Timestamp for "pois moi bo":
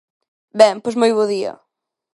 0.83-1.23